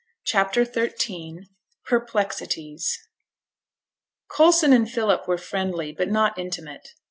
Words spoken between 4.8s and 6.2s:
Philip were friendly, but